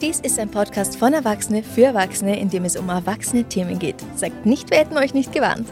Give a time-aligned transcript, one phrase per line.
[0.00, 3.96] Dies ist ein Podcast von Erwachsene für Erwachsene, in dem es um erwachsene Themen geht.
[4.14, 5.68] Sagt nicht, wir hätten euch nicht gewarnt.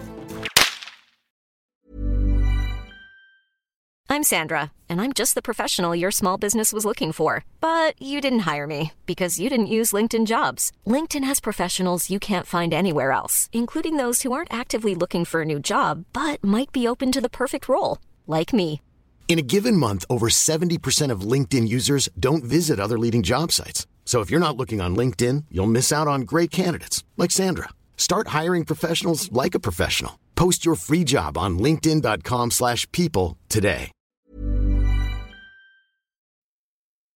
[4.09, 7.45] I'm Sandra, and I'm just the professional your small business was looking for.
[7.61, 10.73] But you didn't hire me because you didn't use LinkedIn jobs.
[10.85, 15.43] LinkedIn has professionals you can't find anywhere else, including those who aren't actively looking for
[15.43, 18.81] a new job but might be open to the perfect role, like me.
[19.29, 23.87] In a given month, over 70% of LinkedIn users don't visit other leading job sites.
[24.07, 27.69] So if you're not looking on LinkedIn, you'll miss out on great candidates like Sandra.
[27.99, 30.13] Start hiring professionals like a professional.
[30.37, 33.91] Post your free job on linkedin.com/people today.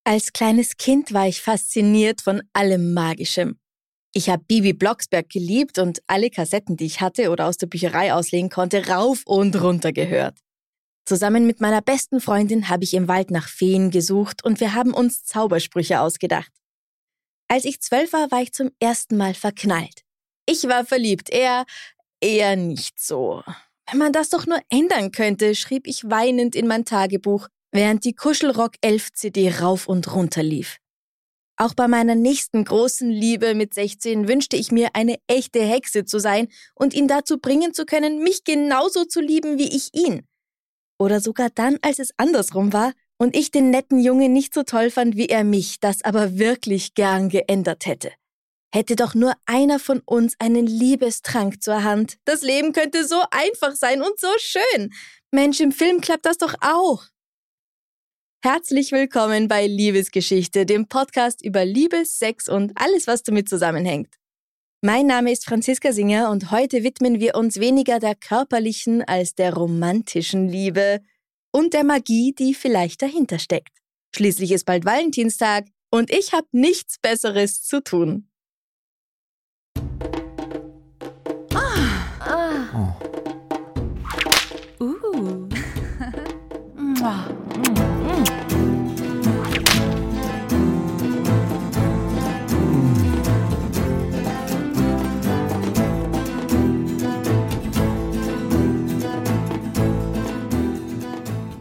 [0.05, 3.59] Als kleines Kind war ich fasziniert von allem Magischem.
[4.13, 8.13] Ich habe Bibi Blocksberg geliebt und alle Kassetten, die ich hatte oder aus der Bücherei
[8.13, 10.39] auslegen konnte, rauf und runter gehört.
[11.05, 14.95] Zusammen mit meiner besten Freundin habe ich im Wald nach Feen gesucht und wir haben
[14.95, 16.51] uns Zaubersprüche ausgedacht.
[17.51, 20.03] Als ich zwölf war, war ich zum ersten Mal verknallt.
[20.47, 21.67] Ich war verliebt, er
[22.21, 23.43] eher nicht so.
[23.91, 28.15] Wenn man das doch nur ändern könnte, schrieb ich weinend in mein Tagebuch, während die
[28.15, 30.77] Kuschelrock 11 CD rauf und runter lief.
[31.57, 36.21] Auch bei meiner nächsten großen Liebe mit 16 wünschte ich mir, eine echte Hexe zu
[36.21, 40.25] sein und ihn dazu bringen zu können, mich genauso zu lieben wie ich ihn.
[41.01, 44.91] Oder sogar dann, als es andersrum war und ich den netten Junge nicht so toll
[44.91, 48.13] fand wie er mich, das aber wirklich gern geändert hätte.
[48.75, 52.17] Hätte doch nur einer von uns einen Liebestrank zur Hand.
[52.25, 54.93] Das Leben könnte so einfach sein und so schön.
[55.33, 57.05] Mensch, im Film klappt das doch auch.
[58.43, 64.15] Herzlich willkommen bei Liebesgeschichte, dem Podcast über Liebe, Sex und alles, was damit zusammenhängt.
[64.81, 69.53] Mein Name ist Franziska Singer und heute widmen wir uns weniger der körperlichen als der
[69.53, 71.03] romantischen Liebe
[71.53, 73.77] und der Magie, die vielleicht dahinter steckt.
[74.15, 78.30] Schließlich ist bald Valentinstag und ich habe nichts Besseres zu tun.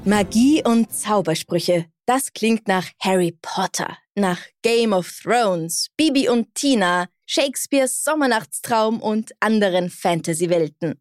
[0.09, 1.85] Magie und Zaubersprüche.
[2.07, 9.33] Das klingt nach Harry Potter, nach Game of Thrones, Bibi und Tina, Shakespeares Sommernachtstraum und
[9.39, 10.99] anderen Fantasy-Welten.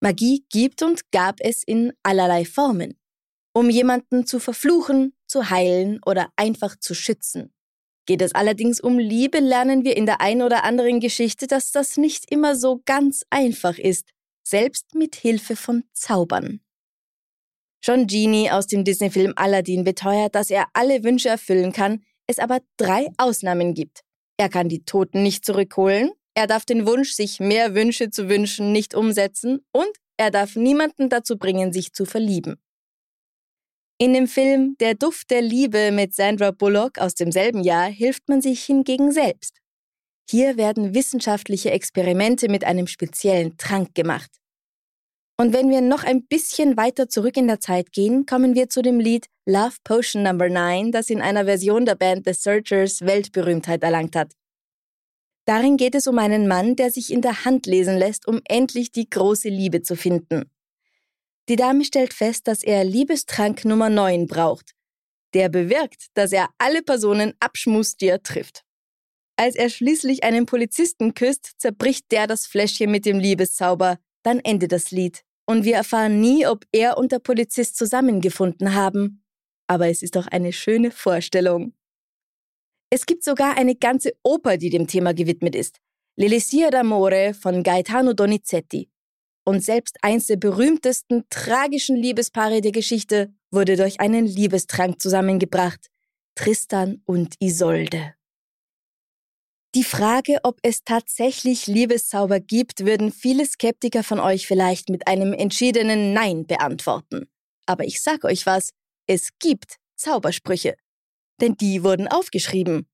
[0.00, 2.98] Magie gibt und gab es in allerlei Formen.
[3.52, 7.52] Um jemanden zu verfluchen, zu heilen oder einfach zu schützen.
[8.06, 11.98] Geht es allerdings um Liebe, lernen wir in der ein oder anderen Geschichte, dass das
[11.98, 14.08] nicht immer so ganz einfach ist,
[14.42, 16.63] selbst mit Hilfe von Zaubern.
[17.84, 22.60] Schon Genie aus dem Disney-Film Aladdin beteuert, dass er alle Wünsche erfüllen kann, es aber
[22.78, 24.00] drei Ausnahmen gibt.
[24.38, 28.72] Er kann die Toten nicht zurückholen, er darf den Wunsch, sich mehr Wünsche zu wünschen,
[28.72, 32.56] nicht umsetzen und er darf niemanden dazu bringen, sich zu verlieben.
[33.98, 38.40] In dem Film Der Duft der Liebe mit Sandra Bullock aus demselben Jahr hilft man
[38.40, 39.60] sich hingegen selbst.
[40.30, 44.30] Hier werden wissenschaftliche Experimente mit einem speziellen Trank gemacht.
[45.36, 48.82] Und wenn wir noch ein bisschen weiter zurück in der Zeit gehen, kommen wir zu
[48.82, 50.32] dem Lied Love Potion No.
[50.32, 54.32] 9, das in einer Version der Band The Searchers Weltberühmtheit erlangt hat.
[55.44, 58.92] Darin geht es um einen Mann, der sich in der Hand lesen lässt, um endlich
[58.92, 60.50] die große Liebe zu finden.
[61.48, 64.72] Die Dame stellt fest, dass er Liebestrank Nummer 9 braucht.
[65.34, 68.62] Der bewirkt, dass er alle Personen abschmust, die er trifft.
[69.36, 74.72] Als er schließlich einen Polizisten küsst, zerbricht der das Fläschchen mit dem Liebeszauber, dann endet
[74.72, 75.22] das Lied.
[75.46, 79.22] Und wir erfahren nie, ob er und der Polizist zusammengefunden haben.
[79.66, 81.74] Aber es ist doch eine schöne Vorstellung.
[82.90, 85.78] Es gibt sogar eine ganze Oper, die dem Thema gewidmet ist.
[86.18, 88.88] L'Elicia d'Amore von Gaetano Donizetti.
[89.44, 95.90] Und selbst eins der berühmtesten tragischen Liebespaare der Geschichte wurde durch einen Liebestrank zusammengebracht.
[96.34, 98.14] Tristan und Isolde.
[99.74, 105.32] Die Frage, ob es tatsächlich Liebeszauber gibt, würden viele Skeptiker von euch vielleicht mit einem
[105.32, 107.28] entschiedenen Nein beantworten.
[107.66, 108.70] Aber ich sag euch was,
[109.08, 110.76] es gibt Zaubersprüche.
[111.40, 112.86] Denn die wurden aufgeschrieben.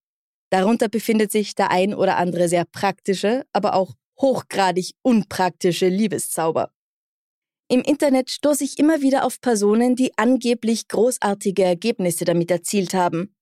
[0.49, 6.73] Darunter befindet sich der ein oder andere sehr praktische, aber auch hochgradig unpraktische Liebeszauber.
[7.69, 13.35] Im Internet stoße ich immer wieder auf Personen, die angeblich großartige Ergebnisse damit erzielt haben.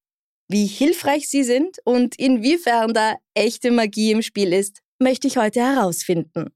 [0.49, 5.61] Wie hilfreich sie sind und inwiefern da echte Magie im Spiel ist, möchte ich heute
[5.61, 6.55] herausfinden.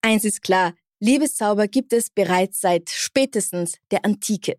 [0.00, 4.56] Eins ist klar, Liebeszauber gibt es bereits seit spätestens der Antike.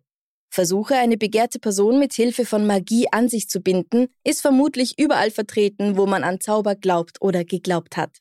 [0.48, 5.32] Versuche, eine begehrte Person mit Hilfe von Magie an sich zu binden, ist vermutlich überall
[5.32, 8.18] vertreten, wo man an Zauber glaubt oder geglaubt hat.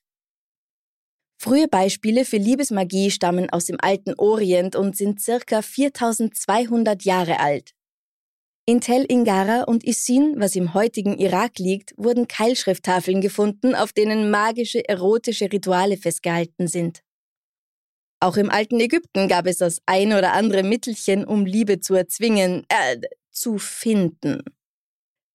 [1.37, 7.74] Frühe Beispiele für Liebesmagie stammen aus dem alten Orient und sind circa 4200 Jahre alt.
[8.67, 14.31] In Tel Ingara und Isin, was im heutigen Irak liegt, wurden Keilschrifttafeln gefunden, auf denen
[14.31, 17.01] magische erotische Rituale festgehalten sind.
[18.19, 22.65] Auch im alten Ägypten gab es das ein oder andere Mittelchen, um Liebe zu erzwingen,
[22.69, 24.41] äh, zu finden.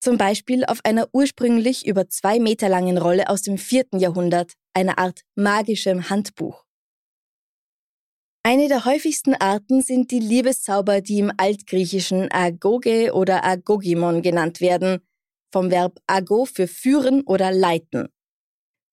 [0.01, 4.99] Zum Beispiel auf einer ursprünglich über zwei Meter langen Rolle aus dem vierten Jahrhundert, einer
[4.99, 6.65] Art magischem Handbuch.
[8.43, 15.01] Eine der häufigsten Arten sind die Liebeszauber, die im Altgriechischen Agoge oder Agogimon genannt werden,
[15.53, 18.09] vom Verb ago für führen oder leiten.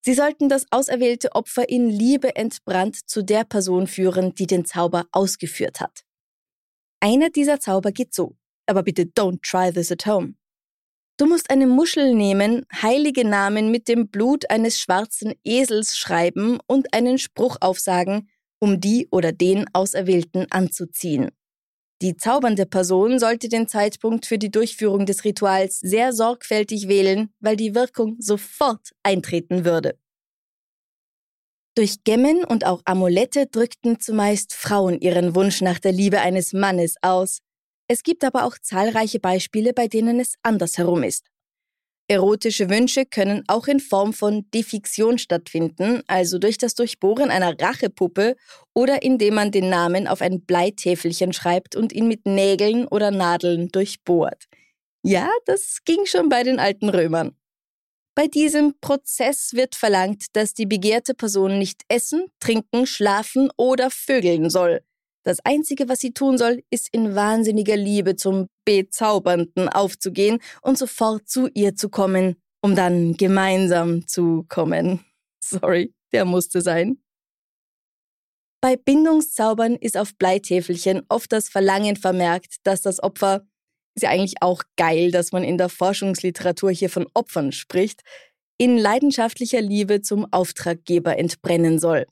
[0.02, 5.06] Sie sollten das auserwählte Opfer in Liebe entbrannt zu der Person führen, die den Zauber
[5.12, 6.04] ausgeführt hat.
[7.00, 8.36] Einer dieser Zauber geht so,
[8.66, 10.36] aber bitte don't try this at home.
[11.18, 16.94] Du musst eine Muschel nehmen, heilige Namen mit dem Blut eines schwarzen Esels schreiben und
[16.94, 18.30] einen Spruch aufsagen,
[18.60, 21.30] um die oder den Auserwählten anzuziehen.
[22.02, 27.56] Die zaubernde Person sollte den Zeitpunkt für die Durchführung des Rituals sehr sorgfältig wählen, weil
[27.56, 29.98] die Wirkung sofort eintreten würde.
[31.76, 36.96] Durch Gemmen und auch Amulette drückten zumeist Frauen ihren Wunsch nach der Liebe eines Mannes
[37.02, 37.40] aus.
[37.88, 41.28] Es gibt aber auch zahlreiche Beispiele, bei denen es andersherum ist.
[42.10, 48.38] Erotische Wünsche können auch in Form von Defiktion stattfinden, also durch das Durchbohren einer Rachepuppe
[48.74, 53.68] oder indem man den Namen auf ein Bleitäfelchen schreibt und ihn mit Nägeln oder Nadeln
[53.70, 54.46] durchbohrt.
[55.04, 57.36] Ja, das ging schon bei den alten Römern.
[58.16, 64.50] Bei diesem Prozess wird verlangt, dass die begehrte Person nicht essen, trinken, schlafen oder vögeln
[64.50, 64.82] soll.
[65.28, 71.28] Das Einzige, was sie tun soll, ist in wahnsinniger Liebe zum Bezaubernden aufzugehen und sofort
[71.28, 75.04] zu ihr zu kommen, um dann gemeinsam zu kommen.
[75.44, 77.02] Sorry, der musste sein.
[78.62, 83.46] Bei Bindungszaubern ist auf Bleitäfelchen oft das Verlangen vermerkt, dass das Opfer,
[83.96, 88.02] ist ja eigentlich auch geil, dass man in der Forschungsliteratur hier von Opfern spricht,
[88.58, 92.06] in leidenschaftlicher Liebe zum Auftraggeber entbrennen soll.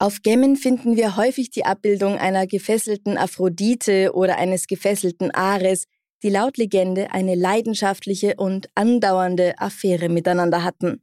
[0.00, 5.86] Auf Gemmen finden wir häufig die Abbildung einer gefesselten Aphrodite oder eines gefesselten Ares,
[6.22, 11.02] die laut Legende eine leidenschaftliche und andauernde Affäre miteinander hatten.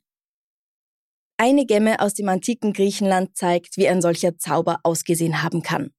[1.37, 5.91] Eine Gemme aus dem antiken Griechenland zeigt, wie ein solcher Zauber ausgesehen haben kann.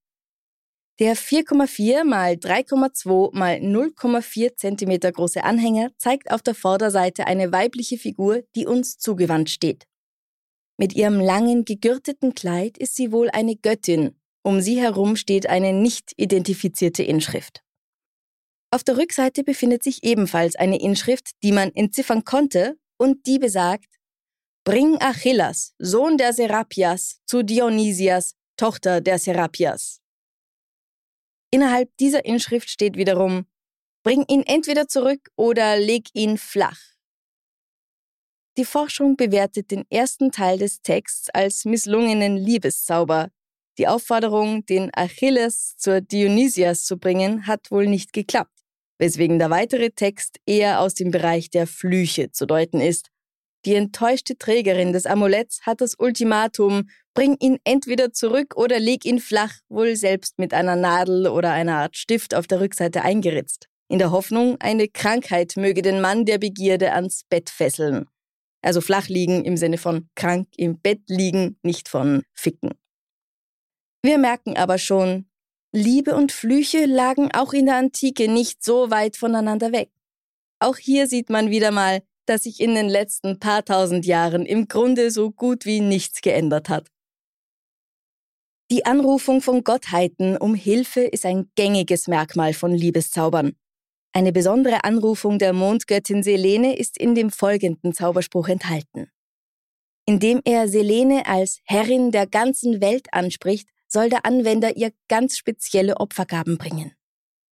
[0.99, 7.99] Der 4,4 mal 3,2 mal 0,4 cm große Anhänger zeigt auf der Vorderseite eine weibliche
[7.99, 9.86] Figur, die uns zugewandt steht.
[10.77, 14.15] Mit ihrem langen, gegürteten Kleid ist sie wohl eine Göttin.
[14.43, 17.63] Um sie herum steht eine nicht identifizierte Inschrift.
[18.71, 23.97] Auf der Rückseite befindet sich ebenfalls eine Inschrift, die man entziffern konnte und die besagt,
[24.65, 30.01] Bring Achillas, Sohn der Serapias, zu Dionysias, Tochter der Serapias.
[31.51, 33.45] Innerhalb dieser Inschrift steht wiederum,
[34.03, 36.79] Bring ihn entweder zurück oder leg ihn flach.
[38.57, 43.29] Die Forschung bewertet den ersten Teil des Texts als misslungenen Liebeszauber.
[43.77, 48.63] Die Aufforderung, den Achilles zur Dionysias zu bringen, hat wohl nicht geklappt,
[48.97, 53.09] weswegen der weitere Text eher aus dem Bereich der Flüche zu deuten ist.
[53.63, 59.19] Die enttäuschte Trägerin des Amuletts hat das Ultimatum, bring ihn entweder zurück oder leg ihn
[59.19, 63.99] flach, wohl selbst mit einer Nadel oder einer Art Stift auf der Rückseite eingeritzt, in
[63.99, 68.07] der Hoffnung, eine Krankheit möge den Mann der Begierde ans Bett fesseln.
[68.61, 72.71] Also flach liegen im Sinne von krank im Bett liegen, nicht von ficken.
[74.03, 75.29] Wir merken aber schon,
[75.73, 79.91] Liebe und Flüche lagen auch in der Antike nicht so weit voneinander weg.
[80.59, 84.67] Auch hier sieht man wieder mal, dass sich in den letzten paar tausend Jahren im
[84.67, 86.87] Grunde so gut wie nichts geändert hat.
[88.69, 93.55] Die Anrufung von Gottheiten um Hilfe ist ein gängiges Merkmal von Liebeszaubern.
[94.17, 99.11] Eine besondere Anrufung der Mondgöttin Selene ist in dem folgenden Zauberspruch enthalten.
[100.07, 105.97] Indem er Selene als Herrin der ganzen Welt anspricht, soll der Anwender ihr ganz spezielle
[105.97, 106.93] Opfergaben bringen.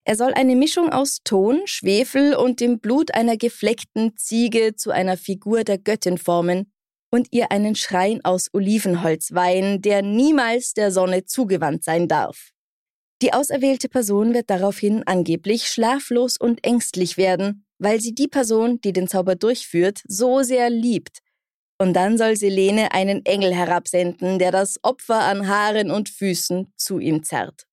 [0.06, 5.18] Er soll eine Mischung aus Ton, Schwefel und dem Blut einer gefleckten Ziege zu einer
[5.18, 6.72] Figur der Göttin formen
[7.12, 12.55] und ihr einen Schrein aus Olivenholz weihen, der niemals der Sonne zugewandt sein darf.
[13.22, 18.94] Die auserwählte Person wird daraufhin angeblich schlaflos und ängstlich werden, weil sie die Person, die
[18.94, 21.20] den Zauber durchführt, so sehr liebt.
[21.78, 27.00] Und dann soll Selene einen Engel herabsenden, der das Opfer an Haaren und Füßen zu
[27.00, 27.66] ihm zerrt.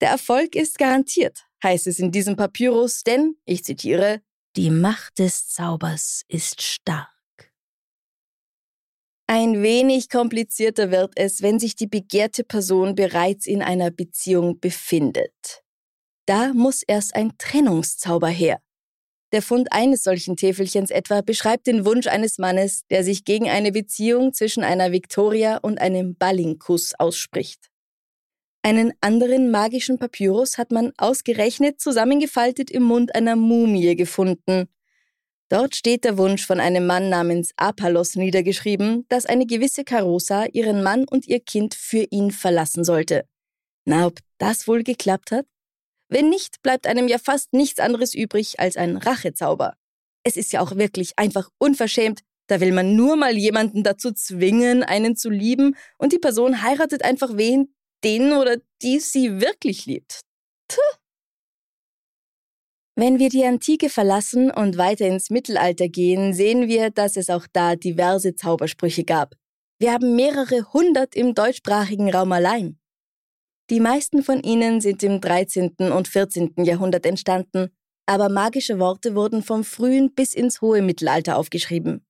[0.00, 4.20] Der Erfolg ist garantiert, heißt es in diesem Papyrus, denn, ich zitiere,
[4.56, 7.13] die Macht des Zaubers ist stark.
[9.26, 15.62] Ein wenig komplizierter wird es, wenn sich die begehrte Person bereits in einer Beziehung befindet.
[16.26, 18.60] Da muss erst ein Trennungszauber her.
[19.32, 23.72] Der Fund eines solchen Täfelchens etwa beschreibt den Wunsch eines Mannes, der sich gegen eine
[23.72, 27.70] Beziehung zwischen einer Victoria und einem Ballinkus ausspricht.
[28.62, 34.68] Einen anderen magischen Papyrus hat man ausgerechnet zusammengefaltet im Mund einer Mumie gefunden.
[35.54, 40.82] Dort steht der Wunsch von einem Mann namens Apalos niedergeschrieben, dass eine gewisse Karosa ihren
[40.82, 43.28] Mann und ihr Kind für ihn verlassen sollte.
[43.84, 45.46] Na, ob das wohl geklappt hat?
[46.08, 49.76] Wenn nicht, bleibt einem ja fast nichts anderes übrig als ein Rachezauber.
[50.24, 54.82] Es ist ja auch wirklich einfach unverschämt, da will man nur mal jemanden dazu zwingen,
[54.82, 60.22] einen zu lieben, und die Person heiratet einfach wen, den oder die sie wirklich liebt.
[60.66, 61.03] Tuh.
[62.96, 67.46] Wenn wir die Antike verlassen und weiter ins Mittelalter gehen, sehen wir, dass es auch
[67.52, 69.34] da diverse Zaubersprüche gab.
[69.80, 72.78] Wir haben mehrere hundert im deutschsprachigen Raum allein.
[73.70, 75.74] Die meisten von ihnen sind im 13.
[75.90, 76.54] und 14.
[76.58, 77.70] Jahrhundert entstanden,
[78.06, 82.06] aber magische Worte wurden vom frühen bis ins hohe Mittelalter aufgeschrieben.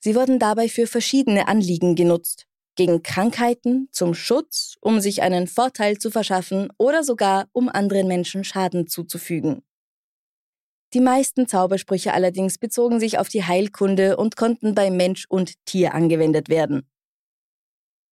[0.00, 5.98] Sie wurden dabei für verschiedene Anliegen genutzt, gegen Krankheiten, zum Schutz, um sich einen Vorteil
[5.98, 9.64] zu verschaffen oder sogar um anderen Menschen Schaden zuzufügen.
[10.94, 15.94] Die meisten Zaubersprüche allerdings bezogen sich auf die Heilkunde und konnten bei Mensch und Tier
[15.94, 16.88] angewendet werden.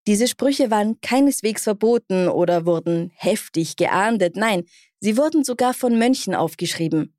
[0.06, 4.64] Diese Sprüche waren keineswegs verboten oder wurden heftig geahndet, nein,
[5.00, 7.16] sie wurden sogar von Mönchen aufgeschrieben.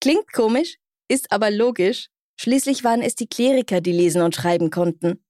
[0.00, 2.08] Klingt komisch, ist aber logisch,
[2.40, 5.22] schließlich waren es die Kleriker, die lesen und schreiben konnten.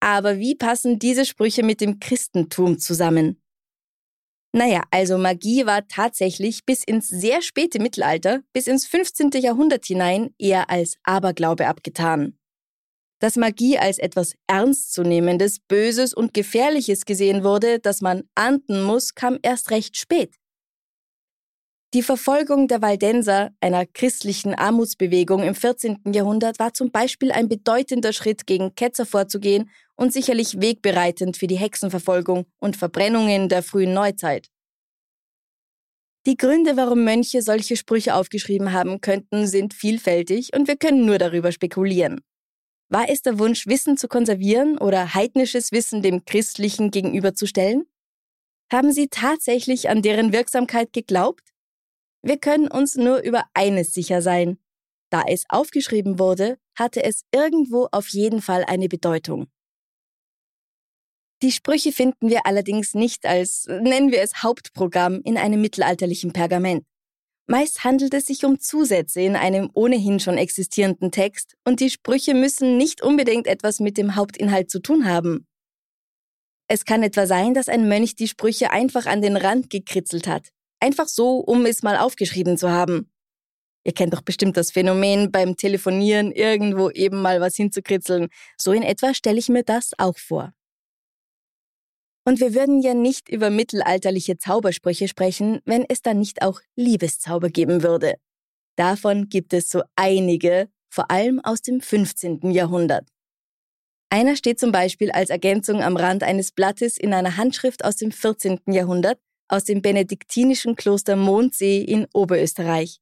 [0.00, 3.42] Aber wie passen diese Sprüche mit dem Christentum zusammen?
[4.52, 9.30] Naja, also Magie war tatsächlich bis ins sehr späte Mittelalter, bis ins 15.
[9.32, 12.38] Jahrhundert hinein eher als Aberglaube abgetan.
[13.20, 19.38] Dass Magie als etwas Ernstzunehmendes, Böses und Gefährliches gesehen wurde, das man ahnden muss, kam
[19.42, 20.36] erst recht spät.
[21.94, 26.00] Die Verfolgung der Waldenser, einer christlichen Armutsbewegung im 14.
[26.12, 31.56] Jahrhundert, war zum Beispiel ein bedeutender Schritt gegen Ketzer vorzugehen und sicherlich wegbereitend für die
[31.56, 34.50] Hexenverfolgung und Verbrennungen der frühen Neuzeit.
[36.26, 41.16] Die Gründe, warum Mönche solche Sprüche aufgeschrieben haben könnten, sind vielfältig und wir können nur
[41.16, 42.20] darüber spekulieren.
[42.90, 47.86] War es der Wunsch, Wissen zu konservieren oder heidnisches Wissen dem christlichen gegenüberzustellen?
[48.70, 51.48] Haben sie tatsächlich an deren Wirksamkeit geglaubt?
[52.22, 54.58] Wir können uns nur über eines sicher sein.
[55.10, 59.46] Da es aufgeschrieben wurde, hatte es irgendwo auf jeden Fall eine Bedeutung.
[61.42, 66.84] Die Sprüche finden wir allerdings nicht als, nennen wir es Hauptprogramm, in einem mittelalterlichen Pergament.
[67.46, 72.34] Meist handelt es sich um Zusätze in einem ohnehin schon existierenden Text und die Sprüche
[72.34, 75.46] müssen nicht unbedingt etwas mit dem Hauptinhalt zu tun haben.
[76.66, 80.48] Es kann etwa sein, dass ein Mönch die Sprüche einfach an den Rand gekritzelt hat,
[80.80, 83.10] Einfach so, um es mal aufgeschrieben zu haben.
[83.84, 88.28] Ihr kennt doch bestimmt das Phänomen, beim Telefonieren irgendwo eben mal was hinzukritzeln.
[88.60, 90.52] So in etwa stelle ich mir das auch vor.
[92.24, 97.48] Und wir würden ja nicht über mittelalterliche Zaubersprüche sprechen, wenn es dann nicht auch Liebeszauber
[97.48, 98.16] geben würde.
[98.76, 102.50] Davon gibt es so einige, vor allem aus dem 15.
[102.50, 103.08] Jahrhundert.
[104.10, 108.12] Einer steht zum Beispiel als Ergänzung am Rand eines Blattes in einer Handschrift aus dem
[108.12, 108.60] 14.
[108.66, 113.00] Jahrhundert aus dem benediktinischen Kloster Mondsee in Oberösterreich.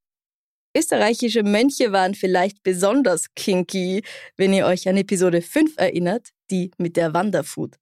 [0.77, 4.03] Österreichische Mönche waren vielleicht besonders kinky,
[4.37, 7.77] wenn ihr euch an Episode 5 erinnert, die mit der Wanderfood.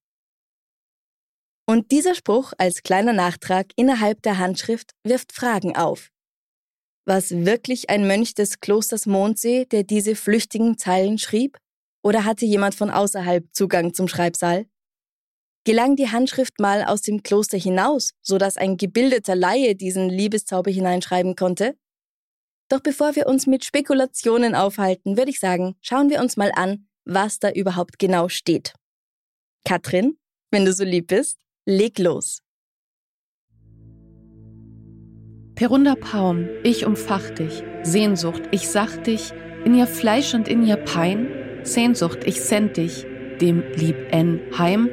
[1.66, 6.10] Und dieser Spruch als kleiner Nachtrag innerhalb der Handschrift wirft Fragen auf.
[7.06, 11.58] Was wirklich ein Mönch des Klosters Mondsee, der diese flüchtigen Zeilen schrieb?
[12.02, 14.66] Oder hatte jemand von außerhalb Zugang zum Schreibsaal?
[15.64, 20.70] Gelang die Handschrift mal aus dem Kloster hinaus, so dass ein gebildeter Laie diesen Liebeszauber
[20.70, 21.76] hineinschreiben konnte?
[22.68, 26.86] Doch bevor wir uns mit Spekulationen aufhalten, würde ich sagen, schauen wir uns mal an,
[27.04, 28.74] was da überhaupt genau steht.
[29.64, 30.18] Katrin,
[30.50, 32.40] wenn du so lieb bist, leg los.
[35.54, 39.32] Perunda Paum, ich umfach dich, Sehnsucht, ich sach dich,
[39.64, 41.28] in ihr Fleisch und in ihr Pein,
[41.62, 43.06] Sehnsucht, ich send dich,
[43.40, 44.90] dem lieb en heim,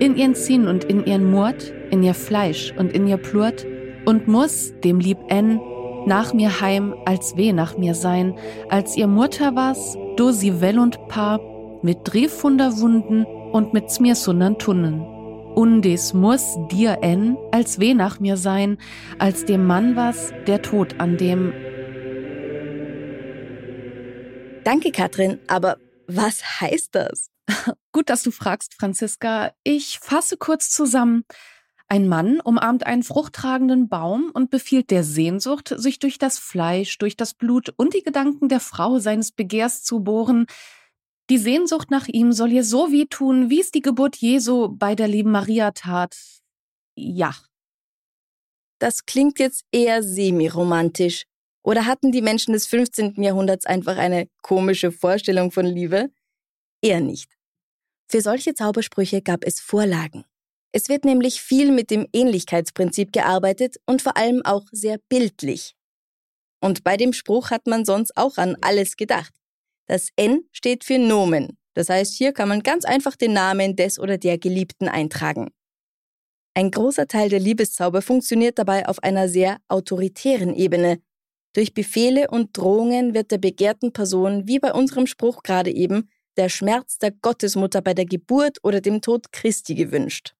[0.00, 3.66] in ihren Sinn und in ihren Mord, in ihr Fleisch und in ihr Plurt,
[4.04, 5.60] und muss, dem lieb en,
[6.06, 8.34] nach mir heim, als weh nach mir sein,
[8.68, 11.40] als ihr Mutter was, do sie well und paar,
[11.82, 15.00] mit Drehfunder Wunden und mit Smirsundern Tunnen.
[15.54, 18.78] undis muss dir en, als weh nach mir sein,
[19.18, 21.52] als dem Mann was, der Tod an dem.
[24.64, 27.33] Danke, Katrin, aber was heißt das?
[27.92, 29.52] Gut, dass du fragst, Franziska.
[29.62, 31.24] Ich fasse kurz zusammen.
[31.86, 37.16] Ein Mann umarmt einen fruchttragenden Baum und befiehlt der Sehnsucht, sich durch das Fleisch, durch
[37.16, 40.46] das Blut und die Gedanken der Frau seines Begehrs zu bohren.
[41.30, 44.94] Die Sehnsucht nach ihm soll ihr so weh tun, wie es die Geburt Jesu bei
[44.94, 46.16] der lieben Maria tat.
[46.96, 47.34] Ja.
[48.78, 51.24] Das klingt jetzt eher semi-romantisch.
[51.62, 53.22] Oder hatten die Menschen des 15.
[53.22, 56.10] Jahrhunderts einfach eine komische Vorstellung von Liebe?
[56.84, 57.30] Eher nicht.
[58.10, 60.26] Für solche Zaubersprüche gab es Vorlagen.
[60.70, 65.74] Es wird nämlich viel mit dem Ähnlichkeitsprinzip gearbeitet und vor allem auch sehr bildlich.
[66.60, 69.32] Und bei dem Spruch hat man sonst auch an alles gedacht.
[69.86, 71.56] Das N steht für Nomen.
[71.72, 75.52] Das heißt, hier kann man ganz einfach den Namen des oder der Geliebten eintragen.
[76.52, 81.00] Ein großer Teil der Liebeszauber funktioniert dabei auf einer sehr autoritären Ebene.
[81.54, 86.48] Durch Befehle und Drohungen wird der begehrten Person, wie bei unserem Spruch gerade eben, der
[86.48, 90.34] Schmerz der Gottesmutter bei der Geburt oder dem Tod Christi gewünscht.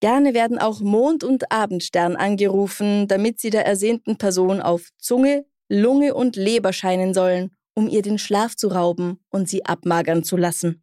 [0.00, 6.14] Gerne werden auch Mond und Abendstern angerufen, damit sie der ersehnten Person auf Zunge, Lunge
[6.14, 10.82] und Leber scheinen sollen, um ihr den Schlaf zu rauben und sie abmagern zu lassen.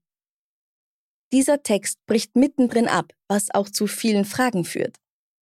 [1.31, 4.97] Dieser Text bricht mittendrin ab, was auch zu vielen Fragen führt.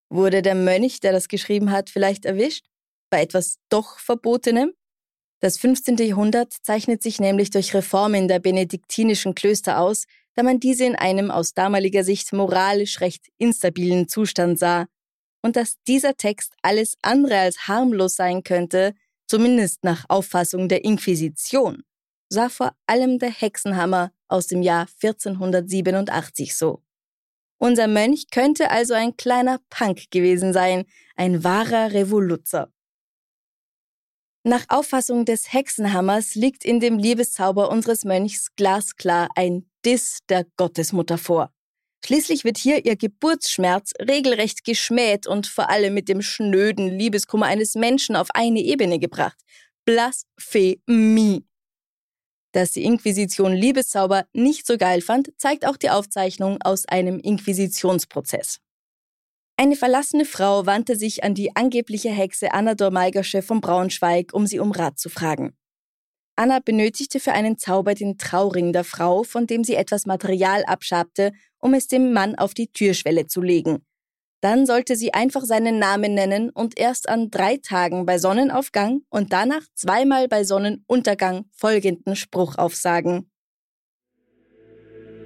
[0.09, 2.65] Wurde der Mönch, der das geschrieben hat, vielleicht erwischt?
[3.09, 4.73] Bei etwas doch Verbotenem?
[5.39, 5.98] Das 15.
[5.98, 11.29] Jahrhundert zeichnet sich nämlich durch Reformen der benediktinischen Klöster aus, da man diese in einem
[11.29, 14.88] aus damaliger Sicht moralisch recht instabilen Zustand sah,
[15.44, 18.94] und dass dieser Text alles andere als harmlos sein könnte,
[19.27, 21.84] zumindest nach Auffassung der Inquisition,
[22.29, 26.82] sah vor allem der Hexenhammer aus dem Jahr 1487 so.
[27.60, 32.72] Unser Mönch könnte also ein kleiner Punk gewesen sein, ein wahrer Revoluzer.
[34.47, 41.17] Nach Auffassung des Hexenhammers liegt in dem Liebeszauber unseres Mönchs glasklar ein Diss der Gottesmutter
[41.17, 41.51] vor.
[42.05, 47.75] Schließlich wird hier ihr Geburtsschmerz regelrecht geschmäht und vor allem mit dem schnöden Liebeskummer eines
[47.75, 49.38] Menschen auf eine Ebene gebracht.
[49.83, 51.45] Blasphemie.
[52.53, 58.62] Dass die Inquisition Liebeszauber nicht so geil fand, zeigt auch die Aufzeichnung aus einem Inquisitionsprozess.
[59.60, 64.60] Eine verlassene Frau wandte sich an die angebliche Hexe Anna Dormeigersche von Braunschweig, um sie
[64.60, 65.58] um Rat zu fragen.
[66.36, 71.32] Anna benötigte für einen Zauber den Trauring der Frau, von dem sie etwas Material abschabte,
[71.58, 73.84] um es dem Mann auf die Türschwelle zu legen.
[74.41, 79.34] Dann sollte sie einfach seinen Namen nennen und erst an drei Tagen bei Sonnenaufgang und
[79.34, 83.32] danach zweimal bei Sonnenuntergang folgenden Spruch aufsagen.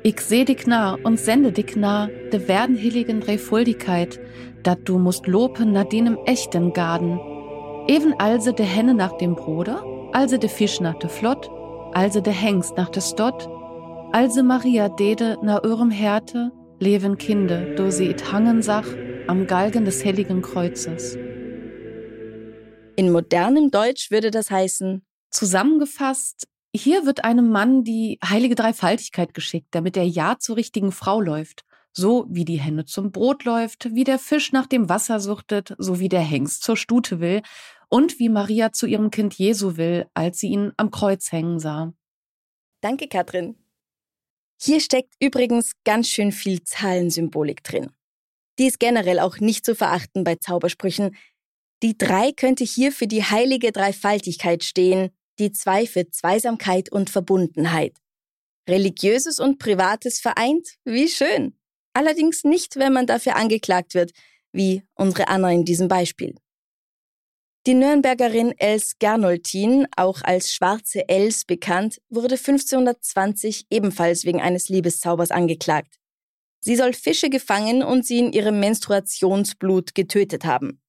[0.03, 4.19] Ich seh dich nah und sende dich nah, de werden hilligen Drehfuldigkeit,
[4.63, 7.19] dat du musst lopen nach deinem echten Garden.
[7.87, 11.49] Even also de Henne nach dem Bruder, also de Fisch nach de Flott,
[11.93, 13.47] also de Hengst nach de Stott,
[14.11, 18.87] also Maria dede na eurem Härte, leven Kinde, do sie it hangen sach,
[19.27, 21.15] am Galgen des Heiligen Kreuzes.
[22.95, 29.67] In modernem Deutsch würde das heißen, zusammengefasst, hier wird einem Mann die heilige Dreifaltigkeit geschickt,
[29.71, 31.63] damit er ja zur richtigen Frau läuft.
[31.93, 35.99] So wie die Henne zum Brot läuft, wie der Fisch nach dem Wasser suchtet, so
[35.99, 37.41] wie der Hengst zur Stute will
[37.89, 41.91] und wie Maria zu ihrem Kind Jesu will, als sie ihn am Kreuz hängen sah.
[42.79, 43.57] Danke, Katrin.
[44.61, 47.91] Hier steckt übrigens ganz schön viel Zahlensymbolik drin.
[48.57, 51.17] Die ist generell auch nicht zu verachten bei Zaubersprüchen.
[51.83, 57.97] Die drei könnte hier für die heilige Dreifaltigkeit stehen, die zwei für Zweisamkeit und Verbundenheit.
[58.69, 61.57] Religiöses und Privates vereint, wie schön.
[61.93, 64.11] Allerdings nicht, wenn man dafür angeklagt wird,
[64.53, 66.35] wie unsere Anna in diesem Beispiel.
[67.67, 75.29] Die Nürnbergerin Els Gernoltin, auch als Schwarze Els bekannt, wurde 1520 ebenfalls wegen eines Liebeszaubers
[75.29, 75.99] angeklagt.
[76.59, 80.81] Sie soll Fische gefangen und sie in ihrem Menstruationsblut getötet haben.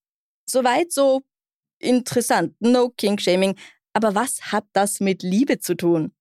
[0.49, 1.23] Soweit so
[1.79, 3.57] interessant, no King-Shaming,
[3.93, 6.13] aber was hat das mit Liebe zu tun?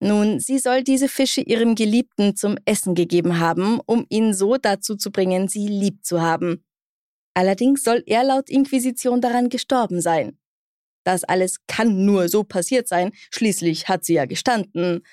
[0.00, 4.96] Nun, sie soll diese Fische ihrem Geliebten zum Essen gegeben haben, um ihn so dazu
[4.96, 6.64] zu bringen, sie lieb zu haben.
[7.34, 10.38] Allerdings soll er laut Inquisition daran gestorben sein.
[11.04, 15.06] Das alles kann nur so passiert sein, schließlich hat sie ja gestanden.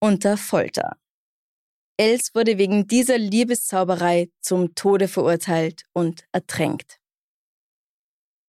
[0.00, 0.96] Unter Folter.
[1.96, 7.01] Els wurde wegen dieser Liebeszauberei zum Tode verurteilt und ertränkt.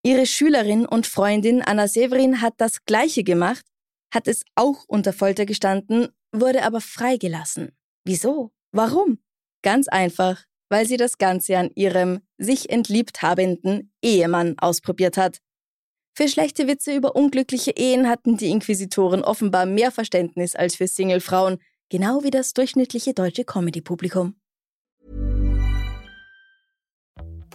[0.06, 3.66] Ihre Schülerin und Freundin Anna Severin hat das Gleiche gemacht,
[4.14, 7.72] hat es auch unter Folter gestanden, wurde aber freigelassen.
[8.04, 8.52] Wieso?
[8.74, 9.20] Warum?
[9.62, 15.40] Ganz einfach, weil sie das Ganze an ihrem sich entliebt habenden Ehemann ausprobiert hat.
[16.16, 21.60] Für schlechte Witze über unglückliche Ehen hatten die Inquisitoren offenbar mehr Verständnis als für Singlefrauen,
[21.90, 24.36] genau wie das durchschnittliche deutsche Comedy-Publikum.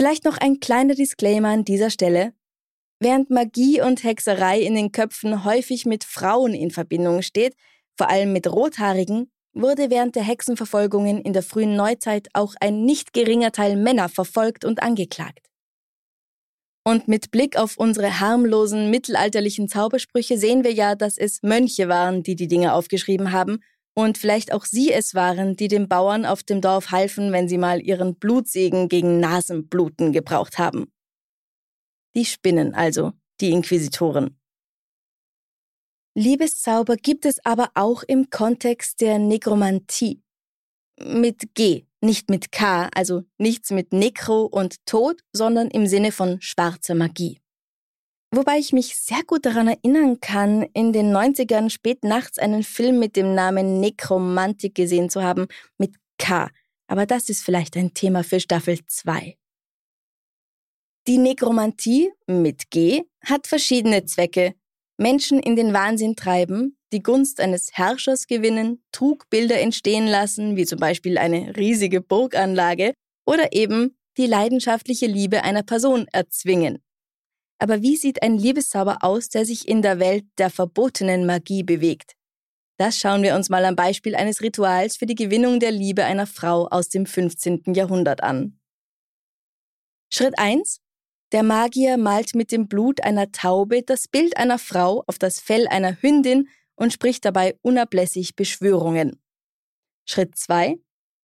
[0.00, 2.32] Vielleicht noch ein kleiner Disclaimer an dieser Stelle.
[3.00, 7.54] Während Magie und Hexerei in den Köpfen häufig mit Frauen in Verbindung steht,
[7.98, 13.12] vor allem mit Rothaarigen, wurde während der Hexenverfolgungen in der frühen Neuzeit auch ein nicht
[13.12, 15.50] geringer Teil Männer verfolgt und angeklagt.
[16.82, 22.22] Und mit Blick auf unsere harmlosen mittelalterlichen Zaubersprüche sehen wir ja, dass es Mönche waren,
[22.22, 23.60] die die Dinge aufgeschrieben haben
[23.94, 27.58] und vielleicht auch sie es waren, die den Bauern auf dem Dorf halfen, wenn sie
[27.58, 30.92] mal ihren Blutsegen gegen Nasenbluten gebraucht haben.
[32.14, 34.36] Die spinnen also, die Inquisitoren.
[36.14, 40.22] Liebeszauber gibt es aber auch im Kontext der Nekromantie.
[40.98, 46.40] Mit G, nicht mit K, also nichts mit Nekro und Tod, sondern im Sinne von
[46.40, 47.40] schwarzer Magie.
[48.32, 53.00] Wobei ich mich sehr gut daran erinnern kann, in den 90ern spät nachts einen Film
[53.00, 56.48] mit dem Namen Nekromantik gesehen zu haben, mit K.
[56.86, 59.36] Aber das ist vielleicht ein Thema für Staffel 2.
[61.08, 64.54] Die Nekromantie mit G hat verschiedene Zwecke.
[64.96, 70.78] Menschen in den Wahnsinn treiben, die Gunst eines Herrschers gewinnen, Trugbilder entstehen lassen, wie zum
[70.78, 72.92] Beispiel eine riesige Burganlage,
[73.26, 76.82] oder eben die leidenschaftliche Liebe einer Person erzwingen.
[77.62, 82.14] Aber wie sieht ein Liebeszauber aus, der sich in der Welt der verbotenen Magie bewegt?
[82.78, 86.26] Das schauen wir uns mal am Beispiel eines Rituals für die Gewinnung der Liebe einer
[86.26, 87.74] Frau aus dem 15.
[87.74, 88.58] Jahrhundert an.
[90.10, 90.80] Schritt 1.
[91.32, 95.68] Der Magier malt mit dem Blut einer Taube das Bild einer Frau auf das Fell
[95.68, 99.22] einer Hündin und spricht dabei unablässig Beschwörungen.
[100.06, 100.78] Schritt 2.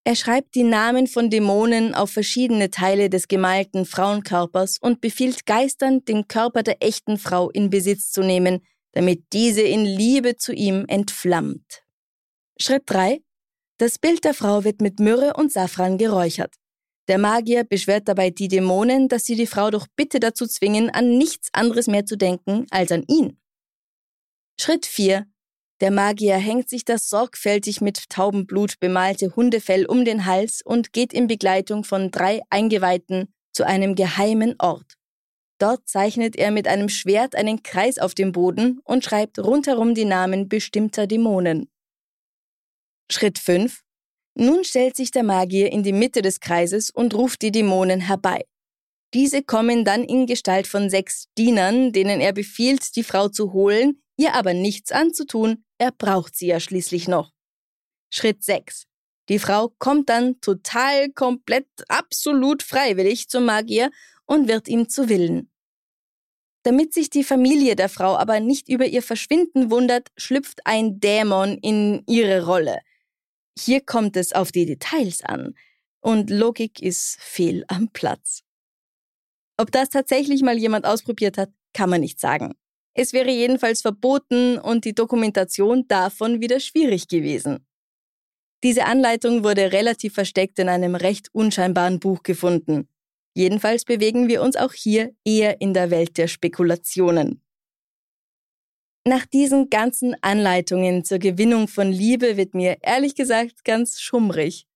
[0.07, 6.05] Er schreibt die Namen von Dämonen auf verschiedene Teile des gemalten Frauenkörpers und befiehlt Geistern,
[6.05, 10.85] den Körper der echten Frau in Besitz zu nehmen, damit diese in Liebe zu ihm
[10.87, 11.83] entflammt.
[12.57, 13.21] Schritt 3.
[13.79, 16.55] Das Bild der Frau wird mit Myrrhe und Safran geräuchert.
[17.09, 21.19] Der Magier beschwert dabei die Dämonen, dass sie die Frau doch bitte dazu zwingen, an
[21.19, 23.41] nichts anderes mehr zu denken als an ihn.
[24.61, 25.27] Schritt 4.
[25.81, 31.13] Der Magier hängt sich das sorgfältig mit Taubenblut bemalte Hundefell um den Hals und geht
[31.13, 34.95] in Begleitung von drei Eingeweihten zu einem geheimen Ort.
[35.59, 40.05] Dort zeichnet er mit einem Schwert einen Kreis auf dem Boden und schreibt rundherum die
[40.05, 41.69] Namen bestimmter Dämonen.
[43.11, 43.83] Schritt 5.
[44.35, 48.45] Nun stellt sich der Magier in die Mitte des Kreises und ruft die Dämonen herbei.
[49.15, 54.03] Diese kommen dann in Gestalt von sechs Dienern, denen er befiehlt, die Frau zu holen,
[54.19, 57.33] ihr aber nichts anzutun, er braucht sie ja schließlich noch.
[58.11, 58.87] Schritt 6.
[59.29, 63.91] Die Frau kommt dann total, komplett, absolut freiwillig zum Magier
[64.25, 65.51] und wird ihm zu Willen.
[66.63, 71.59] Damit sich die Familie der Frau aber nicht über ihr Verschwinden wundert, schlüpft ein Dämon
[71.59, 72.81] in ihre Rolle.
[73.59, 75.55] Hier kommt es auf die Details an
[76.01, 78.43] und Logik ist fehl am Platz.
[79.57, 82.55] Ob das tatsächlich mal jemand ausprobiert hat, kann man nicht sagen.
[82.99, 87.67] Es wäre jedenfalls verboten und die Dokumentation davon wieder schwierig gewesen.
[88.65, 92.89] Diese Anleitung wurde relativ versteckt in einem recht unscheinbaren Buch gefunden.
[93.35, 97.43] Jedenfalls bewegen wir uns auch hier eher in der Welt der Spekulationen.
[99.07, 104.67] Nach diesen ganzen Anleitungen zur Gewinnung von Liebe wird mir ehrlich gesagt ganz schummrig.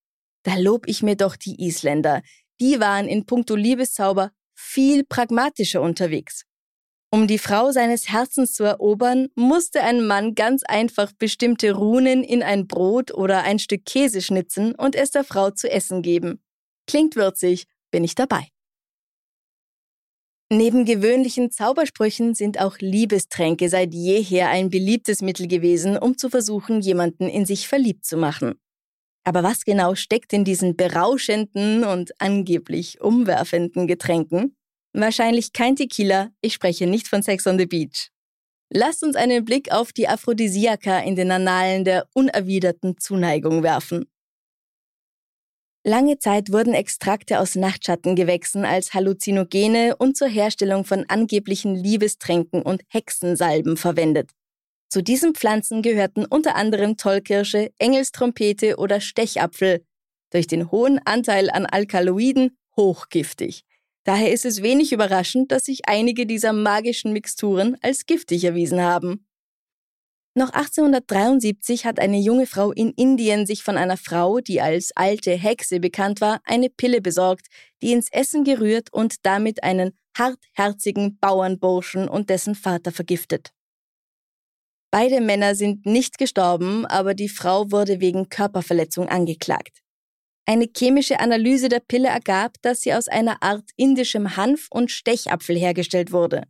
[0.43, 2.21] Da lob ich mir doch die Isländer.
[2.61, 6.45] Die waren in puncto Liebeszauber viel pragmatischer unterwegs.
[7.12, 12.42] Um die Frau seines Herzens zu erobern, musste ein Mann ganz einfach bestimmte Runen in
[12.42, 16.40] ein Brot oder ein Stück Käse schnitzen und es der Frau zu essen geben.
[16.87, 18.46] Klingt würzig, bin ich dabei.
[20.53, 26.81] Neben gewöhnlichen Zaubersprüchen sind auch Liebestränke seit jeher ein beliebtes Mittel gewesen, um zu versuchen,
[26.81, 28.61] jemanden in sich verliebt zu machen.
[29.25, 34.57] Aber was genau steckt in diesen berauschenden und angeblich umwerfenden Getränken?
[34.92, 38.11] Wahrscheinlich kein Tequila, ich spreche nicht von Sex on the Beach.
[38.72, 44.07] Lasst uns einen Blick auf die Aphrodisiaka in den Annalen der unerwiderten Zuneigung werfen.
[45.83, 52.83] Lange Zeit wurden Extrakte aus Nachtschattengewächsen als Halluzinogene und zur Herstellung von angeblichen Liebestränken und
[52.88, 54.31] Hexensalben verwendet.
[54.90, 59.85] Zu diesen Pflanzen gehörten unter anderem Tollkirsche, Engelstrompete oder Stechapfel,
[60.31, 63.64] durch den hohen Anteil an Alkaloiden hochgiftig.
[64.05, 69.27] Daher ist es wenig überraschend, dass sich einige dieser magischen Mixturen als giftig erwiesen haben.
[70.35, 75.33] Noch 1873 hat eine junge Frau in Indien sich von einer Frau, die als alte
[75.33, 77.49] Hexe bekannt war, eine Pille besorgt,
[77.83, 83.53] die ins Essen gerührt und damit einen hartherzigen Bauernburschen und dessen Vater vergiftet.
[84.93, 89.83] Beide Männer sind nicht gestorben, aber die Frau wurde wegen Körperverletzung angeklagt.
[90.46, 95.57] Eine chemische Analyse der Pille ergab, dass sie aus einer Art indischem Hanf und Stechapfel
[95.57, 96.44] hergestellt wurde.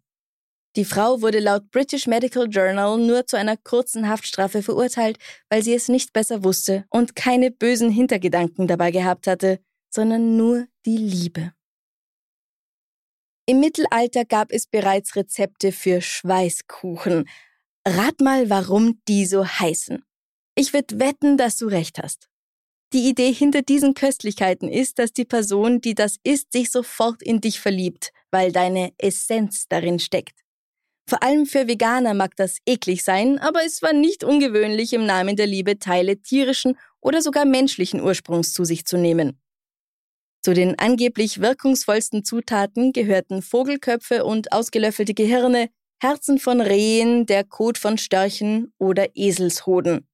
[0.77, 5.75] Die Frau wurde laut British Medical Journal nur zu einer kurzen Haftstrafe verurteilt, weil sie
[5.75, 9.59] es nicht besser wusste und keine bösen Hintergedanken dabei gehabt hatte,
[9.93, 11.53] sondern nur die Liebe.
[13.47, 17.29] Im Mittelalter gab es bereits Rezepte für Schweißkuchen.
[17.85, 20.05] Rat mal, warum die so heißen.
[20.55, 22.30] Ich würde wetten, dass du recht hast.
[22.93, 27.41] Die Idee hinter diesen Köstlichkeiten ist, dass die Person, die das isst, sich sofort in
[27.41, 30.41] dich verliebt, weil deine Essenz darin steckt.
[31.09, 35.37] Vor allem für Veganer mag das eklig sein, aber es war nicht ungewöhnlich, im Namen
[35.37, 39.41] der Liebe Teile tierischen oder sogar menschlichen Ursprungs zu sich zu nehmen.
[40.43, 45.69] Zu den angeblich wirkungsvollsten Zutaten gehörten Vogelköpfe und ausgelöffelte Gehirne,
[46.01, 50.10] Herzen von Rehen, der Kot von Störchen oder Eselshoden.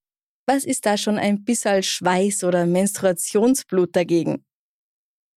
[0.48, 4.44] Was ist da schon ein bisschen Schweiß oder Menstruationsblut dagegen?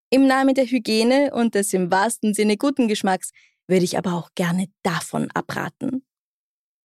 [0.08, 3.30] Im Namen der Hygiene und des im wahrsten Sinne guten Geschmacks
[3.66, 6.04] würde ich aber auch gerne davon abraten.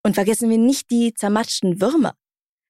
[0.04, 2.16] Und vergessen wir nicht die zermatschten Würmer.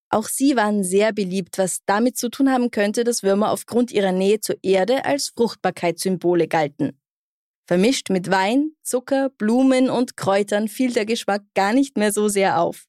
[0.10, 4.12] Auch sie waren sehr beliebt, was damit zu tun haben könnte, dass Würmer aufgrund ihrer
[4.12, 7.00] Nähe zur Erde als Fruchtbarkeitssymbole galten.
[7.66, 12.62] Vermischt mit Wein, Zucker, Blumen und Kräutern fiel der Geschmack gar nicht mehr so sehr
[12.62, 12.86] auf.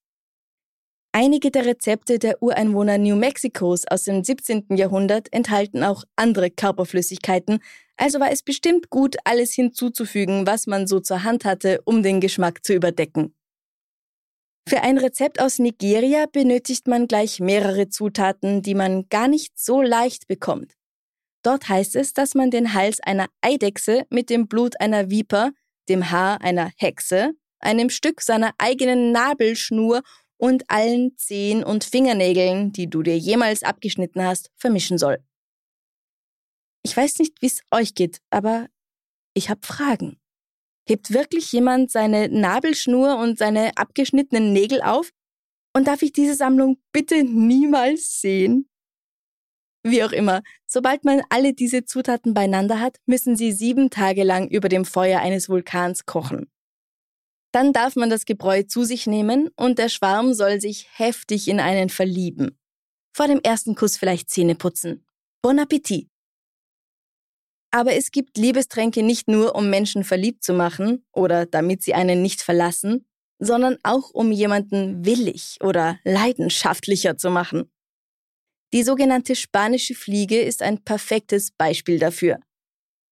[1.18, 4.76] Einige der Rezepte der Ureinwohner New Mexicos aus dem 17.
[4.76, 7.61] Jahrhundert enthalten auch andere Körperflüssigkeiten,
[7.96, 12.20] also war es bestimmt gut, alles hinzuzufügen, was man so zur Hand hatte, um den
[12.20, 13.35] Geschmack zu überdecken.
[14.68, 19.81] Für ein Rezept aus Nigeria benötigt man gleich mehrere Zutaten, die man gar nicht so
[19.81, 20.74] leicht bekommt.
[21.42, 25.52] Dort heißt es, dass man den Hals einer Eidechse mit dem Blut einer Viper,
[25.88, 30.02] dem Haar einer Hexe, einem Stück seiner eigenen Nabelschnur
[30.38, 35.18] und allen Zehen und Fingernägeln, die du dir jemals abgeschnitten hast, vermischen soll.
[36.83, 38.68] Ich weiß nicht, wie es euch geht, aber
[39.35, 40.20] ich habe Fragen.
[40.88, 45.11] Hebt wirklich jemand seine Nabelschnur und seine abgeschnittenen Nägel auf?
[45.75, 48.68] Und darf ich diese Sammlung bitte niemals sehen?
[49.83, 54.49] Wie auch immer, sobald man alle diese Zutaten beieinander hat, müssen sie sieben Tage lang
[54.49, 56.51] über dem Feuer eines Vulkans kochen.
[57.57, 61.59] Dann darf man das Gebräu zu sich nehmen und der Schwarm soll sich heftig in
[61.59, 62.59] einen verlieben.
[63.14, 65.07] Vor dem ersten Kuss vielleicht Zähne putzen.
[65.40, 66.11] Bon Appetit!
[67.71, 72.21] Aber es gibt Liebestränke nicht nur, um Menschen verliebt zu machen oder damit sie einen
[72.21, 73.07] nicht verlassen,
[73.38, 77.73] sondern auch um jemanden willig oder leidenschaftlicher zu machen.
[78.75, 82.38] Die sogenannte spanische Fliege ist ein perfektes Beispiel dafür.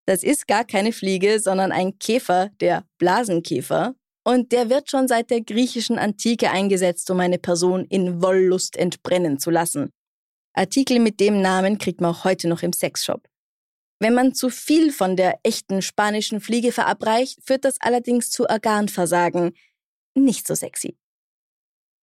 [0.04, 5.30] Das ist gar keine Fliege, sondern ein Käfer, der Blasenkäfer, und der wird schon seit
[5.30, 9.90] der griechischen Antike eingesetzt, um eine Person in Wollust entbrennen zu lassen.
[10.54, 13.28] Artikel mit dem Namen kriegt man auch heute noch im Sexshop.
[14.00, 19.52] Wenn man zu viel von der echten spanischen Fliege verabreicht, führt das allerdings zu Organversagen.
[20.14, 20.96] Nicht so sexy.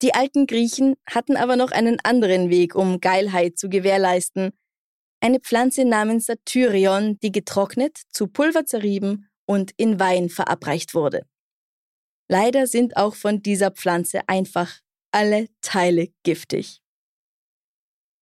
[0.02, 4.52] Die alten Griechen hatten aber noch einen anderen Weg, um Geilheit zu gewährleisten.
[5.22, 11.24] Eine Pflanze namens Satyrion, die getrocknet, zu Pulver zerrieben und in Wein verabreicht wurde.
[12.32, 14.80] Leider sind auch von dieser Pflanze einfach
[15.12, 16.82] alle Teile giftig.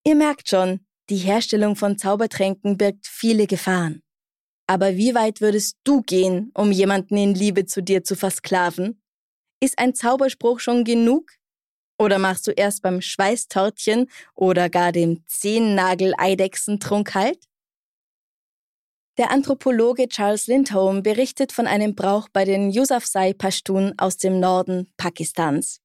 [0.03, 0.79] Ihr merkt schon,
[1.11, 4.01] die Herstellung von Zaubertränken birgt viele Gefahren.
[4.65, 8.99] Aber wie weit würdest du gehen, um jemanden in Liebe zu dir zu versklaven?
[9.61, 11.29] Ist ein Zauberspruch schon genug?
[11.99, 17.48] Oder machst du erst beim Schweißtörtchen oder gar dem Zehennagel-Eidechsentrunk halt?
[19.19, 24.93] Der Anthropologe Charles Lindholm berichtet von einem Brauch bei den Yusufzai Pashtun aus dem Norden
[24.95, 25.81] Pakistans.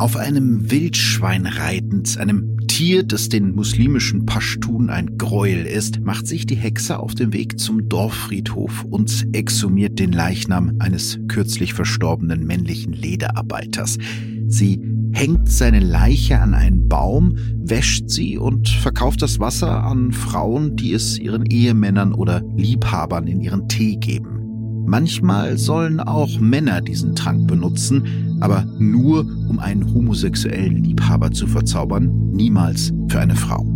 [0.00, 6.46] Auf einem Wildschwein reitend, einem Tier, das den muslimischen Pashtun ein Gräuel ist, macht sich
[6.46, 12.92] die Hexe auf den Weg zum Dorffriedhof und exhumiert den Leichnam eines kürzlich verstorbenen männlichen
[12.92, 13.98] Lederarbeiters.
[14.46, 14.80] Sie
[15.10, 20.92] hängt seine Leiche an einen Baum, wäscht sie und verkauft das Wasser an Frauen, die
[20.92, 24.47] es ihren Ehemännern oder Liebhabern in ihren Tee geben.
[24.88, 32.30] Manchmal sollen auch Männer diesen Trank benutzen, aber nur um einen homosexuellen Liebhaber zu verzaubern,
[32.30, 33.66] niemals für eine Frau.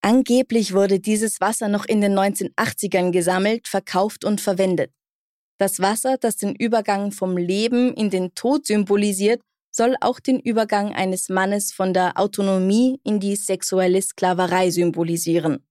[0.00, 4.90] Angeblich wurde dieses Wasser noch in den 1980ern gesammelt, verkauft und verwendet.
[5.58, 10.94] Das Wasser, das den Übergang vom Leben in den Tod symbolisiert, soll auch den Übergang
[10.94, 15.66] eines Mannes von der Autonomie in die sexuelle Sklaverei symbolisieren.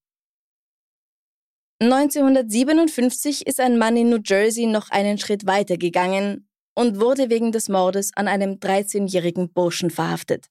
[1.82, 7.52] 1957 ist ein Mann in New Jersey noch einen Schritt weiter gegangen und wurde wegen
[7.52, 10.46] des Mordes an einem 13-jährigen Burschen verhaftet.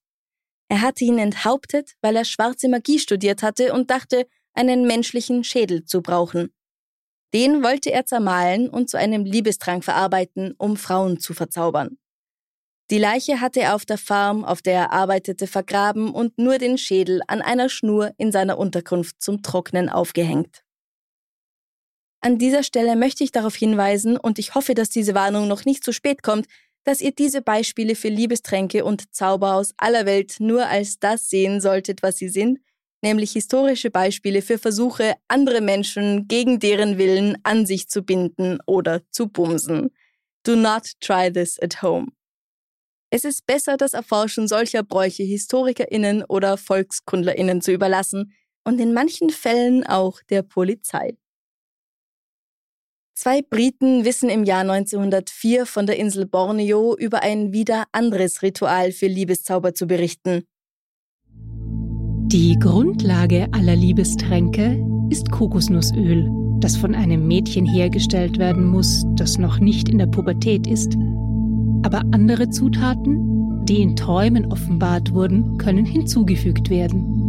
[0.69, 5.85] Er hatte ihn enthauptet, weil er schwarze Magie studiert hatte und dachte, einen menschlichen Schädel
[5.85, 6.53] zu brauchen.
[7.33, 11.97] Den wollte er zermahlen und zu einem Liebestrank verarbeiten, um Frauen zu verzaubern.
[12.90, 16.77] Die Leiche hatte er auf der Farm, auf der er arbeitete, vergraben und nur den
[16.77, 20.64] Schädel an einer Schnur in seiner Unterkunft zum Trocknen aufgehängt.
[22.22, 25.83] An dieser Stelle möchte ich darauf hinweisen, und ich hoffe, dass diese Warnung noch nicht
[25.83, 26.46] zu spät kommt,
[26.85, 31.61] dass ihr diese Beispiele für Liebestränke und Zauber aus aller Welt nur als das sehen
[31.61, 32.59] solltet, was sie sind,
[33.02, 39.00] nämlich historische Beispiele für Versuche, andere Menschen gegen deren Willen an sich zu binden oder
[39.11, 39.90] zu bumsen.
[40.42, 42.09] Do not try this at home.
[43.11, 48.33] Es ist besser, das Erforschen solcher Bräuche HistorikerInnen oder VolkskundlerInnen zu überlassen
[48.64, 51.16] und in manchen Fällen auch der Polizei.
[53.22, 58.92] Zwei Briten wissen im Jahr 1904 von der Insel Borneo über ein wieder anderes Ritual
[58.92, 60.44] für Liebeszauber zu berichten.
[61.28, 66.30] Die Grundlage aller Liebestränke ist Kokosnussöl,
[66.61, 70.94] das von einem Mädchen hergestellt werden muss, das noch nicht in der Pubertät ist.
[71.83, 77.19] Aber andere Zutaten, die in Träumen offenbart wurden, können hinzugefügt werden.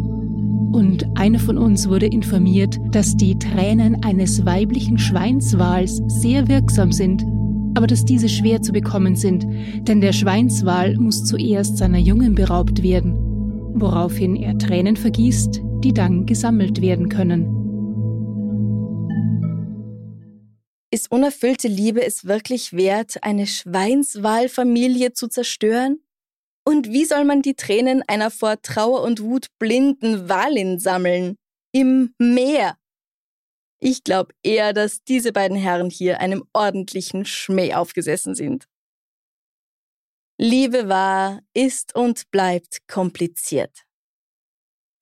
[0.73, 7.23] Und eine von uns wurde informiert, dass die Tränen eines weiblichen Schweinswals sehr wirksam sind,
[7.75, 9.45] aber dass diese schwer zu bekommen sind,
[9.87, 13.13] denn der Schweinswal muss zuerst seiner Jungen beraubt werden,
[13.75, 17.61] woraufhin er Tränen vergießt, die dann gesammelt werden können.
[20.93, 25.99] Ist unerfüllte Liebe es wirklich wert, eine Schweinswalfamilie zu zerstören?
[26.63, 31.37] Und wie soll man die Tränen einer vor Trauer und Wut blinden Walin sammeln?
[31.73, 32.77] Im Meer.
[33.79, 38.67] Ich glaube eher, dass diese beiden Herren hier einem ordentlichen Schmäh aufgesessen sind.
[40.37, 43.85] Liebe war, ist und bleibt kompliziert.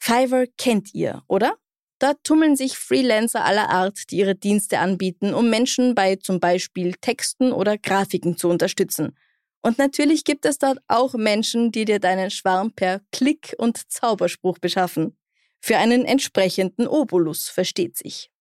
[0.02, 1.58] Fiverr kennt ihr, oder?
[2.00, 6.94] Dort tummeln sich Freelancer aller Art, die ihre Dienste anbieten, um Menschen bei zum Beispiel
[7.02, 9.18] Texten oder Grafiken zu unterstützen–
[9.62, 14.58] und natürlich gibt es dort auch Menschen, die dir deinen Schwarm per Klick und Zauberspruch
[14.60, 15.18] beschaffen.
[15.62, 18.32] Für einen entsprechenden Obolus versteht sich.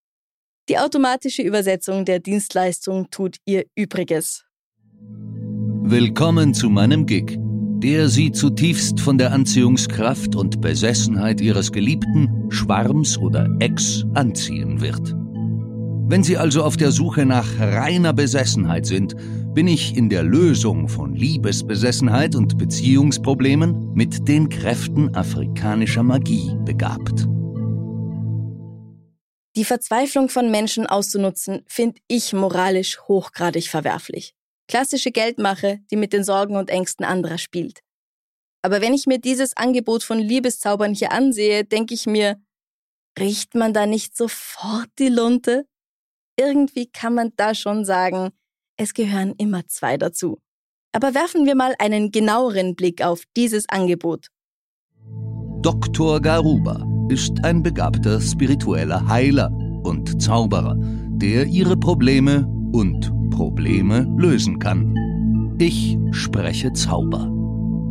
[0.69, 4.45] Die automatische Übersetzung der Dienstleistung tut ihr Übriges.
[5.83, 7.39] Willkommen zu meinem Gig,
[7.83, 15.15] der Sie zutiefst von der Anziehungskraft und Besessenheit Ihres Geliebten, Schwarms oder Ex anziehen wird.
[16.11, 19.17] Wenn Sie also auf der Suche nach reiner Besessenheit sind,
[19.55, 27.27] bin ich in der Lösung von Liebesbesessenheit und Beziehungsproblemen mit den Kräften afrikanischer Magie begabt.
[29.57, 34.35] Die Verzweiflung von Menschen auszunutzen, finde ich moralisch hochgradig verwerflich.
[34.69, 37.81] Klassische Geldmache, die mit den Sorgen und Ängsten anderer spielt.
[38.63, 42.41] Aber wenn ich mir dieses Angebot von Liebeszaubern hier ansehe, denke ich mir,
[43.19, 45.67] riecht man da nicht sofort die Lunte?
[46.39, 48.31] irgendwie kann man da schon sagen,
[48.79, 50.39] es gehören immer zwei dazu.
[50.93, 54.29] Aber werfen wir mal einen genaueren Blick auf dieses Angebot.
[55.61, 56.21] Dr.
[56.21, 59.51] Garuba ist ein begabter spiritueller Heiler
[59.83, 64.95] und Zauberer, der ihre Probleme und Probleme lösen kann.
[65.59, 67.29] Ich spreche Zauber.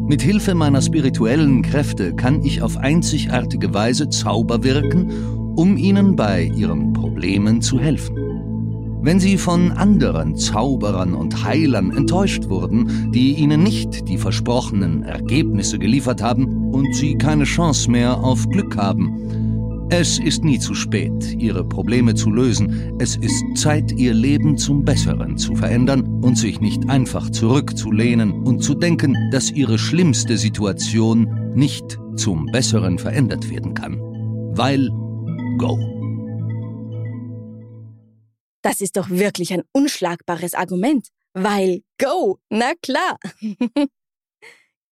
[0.08, 5.12] Mit Hilfe meiner spirituellen Kräfte kann ich auf einzigartige Weise Zauber wirken,
[5.58, 8.27] um ihnen bei ihren Problemen zu helfen.
[9.08, 15.80] Wenn Sie von anderen Zauberern und Heilern enttäuscht wurden, die Ihnen nicht die versprochenen Ergebnisse
[15.80, 21.34] geliefert haben und Sie keine Chance mehr auf Glück haben, es ist nie zu spät,
[21.40, 22.98] Ihre Probleme zu lösen.
[23.00, 28.62] Es ist Zeit, Ihr Leben zum Besseren zu verändern und sich nicht einfach zurückzulehnen und
[28.62, 34.02] zu denken, dass Ihre schlimmste Situation nicht zum Besseren verändert werden kann.
[34.52, 34.90] Weil
[35.58, 35.97] Go.
[38.68, 41.08] Das ist doch wirklich ein unschlagbares Argument.
[41.34, 43.18] Weil Go, na klar.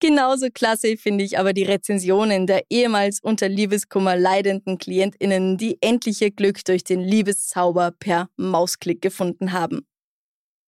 [0.00, 6.22] Genauso klasse finde ich aber die Rezensionen der ehemals unter Liebeskummer leidenden KlientInnen, die endlich
[6.22, 9.86] ihr Glück durch den Liebeszauber per Mausklick gefunden haben.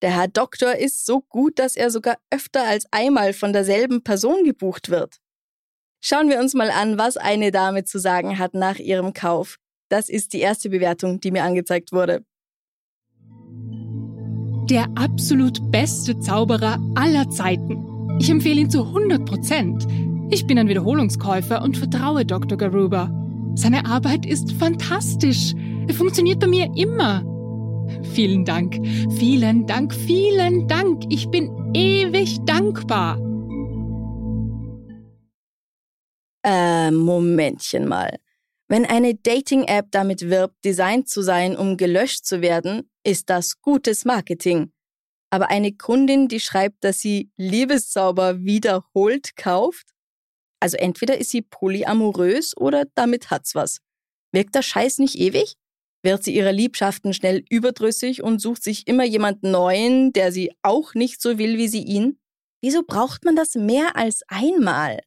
[0.02, 4.44] Der Herr Doktor ist so gut, dass er sogar öfter als einmal von derselben Person
[4.44, 5.16] gebucht wird.
[6.02, 9.56] Schauen wir uns mal an, was eine Dame zu sagen hat nach ihrem Kauf.
[9.88, 12.22] Das ist die erste Bewertung, die mir angezeigt wurde
[14.70, 18.16] der absolut beste Zauberer aller Zeiten.
[18.20, 19.86] Ich empfehle ihn zu 100 Prozent.
[20.30, 22.58] Ich bin ein Wiederholungskäufer und vertraue Dr.
[22.58, 23.10] Garuba.
[23.54, 25.54] Seine Arbeit ist fantastisch.
[25.86, 27.24] Er funktioniert bei mir immer.
[28.12, 28.78] Vielen Dank,
[29.16, 31.04] vielen Dank, vielen Dank.
[31.08, 33.18] Ich bin ewig dankbar.
[36.44, 38.10] Äh, Momentchen mal.
[38.68, 44.04] Wenn eine Dating-App damit wirbt, designt zu sein, um gelöscht zu werden, ist das gutes
[44.04, 44.72] Marketing.
[45.30, 49.86] Aber eine Kundin, die schreibt, dass sie Liebeszauber wiederholt kauft?
[50.60, 53.78] Also entweder ist sie polyamorös oder damit hat's was.
[54.32, 55.54] Wirkt der Scheiß nicht ewig?
[56.02, 60.94] Wird sie ihrer Liebschaften schnell überdrüssig und sucht sich immer jemand Neuen, der sie auch
[60.94, 62.20] nicht so will wie sie ihn?
[62.62, 65.00] Wieso braucht man das mehr als einmal?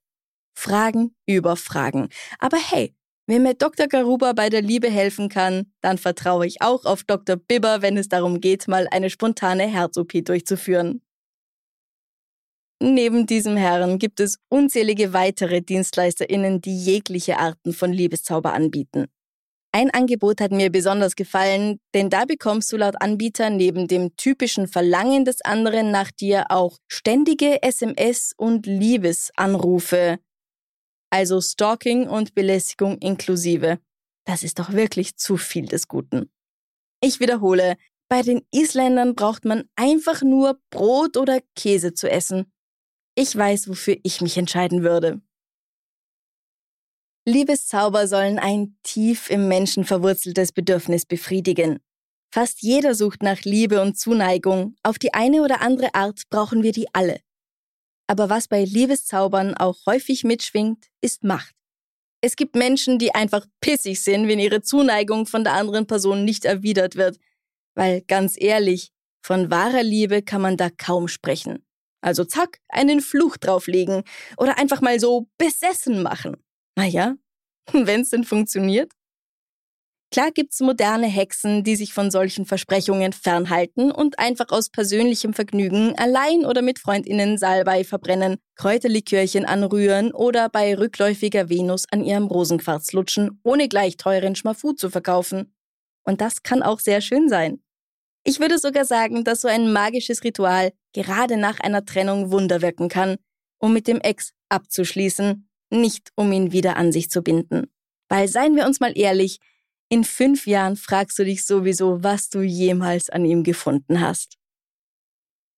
[0.54, 2.10] Fragen über Fragen.
[2.40, 2.96] Aber hey,
[3.32, 3.88] wenn mir Dr.
[3.88, 7.38] Garuba bei der Liebe helfen kann, dann vertraue ich auch auf Dr.
[7.38, 11.02] Bibber, wenn es darum geht, mal eine spontane Herz-OP durchzuführen.
[12.82, 19.06] Neben diesem Herrn gibt es unzählige weitere DienstleisterInnen, die jegliche Arten von Liebeszauber anbieten.
[19.72, 24.68] Ein Angebot hat mir besonders gefallen, denn da bekommst du laut Anbieter neben dem typischen
[24.68, 30.20] Verlangen des anderen nach dir auch ständige SMS und Liebesanrufe,
[31.12, 33.80] also Stalking und Belästigung inklusive.
[34.26, 36.32] Das ist doch wirklich zu viel des Guten.
[37.04, 37.78] Ich wiederhole,
[38.10, 42.52] bei den Isländern braucht man einfach nur Brot oder Käse zu essen.
[43.16, 45.22] Ich weiß, wofür ich mich entscheiden würde.
[47.28, 51.80] Liebeszauber sollen ein tief im Menschen verwurzeltes Bedürfnis befriedigen.
[52.34, 54.76] Fast jeder sucht nach Liebe und Zuneigung.
[54.84, 57.20] Auf die eine oder andere Art brauchen wir die alle.
[58.08, 61.56] Aber was bei Liebeszaubern auch häufig mitschwingt, ist Macht.
[62.22, 66.46] Es gibt Menschen, die einfach pissig sind, wenn ihre Zuneigung von der anderen Person nicht
[66.46, 67.18] erwidert wird.
[67.74, 68.92] Weil ganz ehrlich,
[69.24, 71.66] von wahrer Liebe kann man da kaum sprechen.
[72.02, 74.04] Also zack, einen Fluch drauflegen
[74.38, 76.38] oder einfach mal so besessen machen.
[76.76, 77.16] Naja,
[77.72, 78.92] wenn's denn funktioniert.
[80.12, 85.98] Klar gibt's moderne Hexen, die sich von solchen Versprechungen fernhalten und einfach aus persönlichem Vergnügen
[85.98, 92.92] allein oder mit Freundinnen Salbei verbrennen, Kräuterlikörchen anrühren oder bei rückläufiger Venus an ihrem Rosenquarz
[92.92, 95.56] lutschen, ohne gleich teuren Schmafu zu verkaufen.
[96.04, 97.64] Und das kann auch sehr schön sein.
[98.26, 102.90] Ich würde sogar sagen, dass so ein magisches Ritual gerade nach einer Trennung Wunder wirken
[102.90, 103.16] kann,
[103.60, 107.72] um mit dem Ex abzuschließen, nicht um ihn wieder an sich zu binden.
[108.10, 109.40] Weil seien wir uns mal ehrlich,
[109.92, 114.38] in fünf Jahren fragst du dich sowieso, was du jemals an ihm gefunden hast.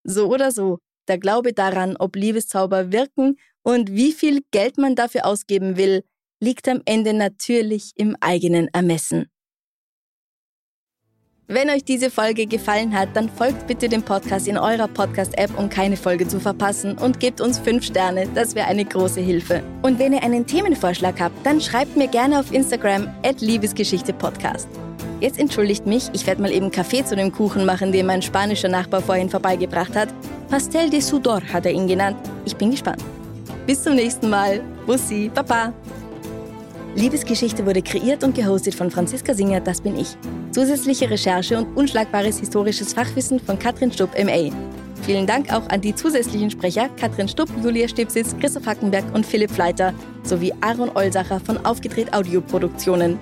[0.04, 5.26] So oder so, der Glaube daran, ob Liebeszauber wirken und wie viel Geld man dafür
[5.28, 6.04] ausgeben will,
[6.42, 9.30] liegt am Ende natürlich im eigenen Ermessen.
[11.50, 15.68] Wenn euch diese Folge gefallen hat, dann folgt bitte dem Podcast in eurer Podcast-App, um
[15.68, 19.62] keine Folge zu verpassen und gebt uns 5 Sterne, das wäre eine große Hilfe.
[19.82, 24.70] Und wenn ihr einen Themenvorschlag habt, dann schreibt mir gerne auf Instagram at Liebesgeschichte Podcast.
[25.20, 28.70] Jetzt entschuldigt mich, ich werde mal eben Kaffee zu dem Kuchen machen, den mein spanischer
[28.70, 30.08] Nachbar vorhin vorbeigebracht hat.
[30.50, 32.18] Pastel de Sudor hat er ihn genannt.
[32.46, 33.04] Ich bin gespannt.
[33.68, 34.62] Bis zum nächsten Mal.
[34.86, 35.74] Bussi, Baba.
[36.96, 40.16] Liebesgeschichte wurde kreiert und gehostet von Franziska Singer, das bin ich.
[40.52, 44.52] Zusätzliche Recherche und unschlagbares historisches Fachwissen von Katrin Stupp, MA.
[45.02, 49.50] Vielen Dank auch an die zusätzlichen Sprecher Katrin Stupp, Julia Stipsitz, Christoph Hackenberg und Philipp
[49.50, 53.20] Fleiter sowie Aaron Olsacher von Aufgedreht Audioproduktionen.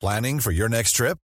[0.00, 1.18] Planning for your next trip?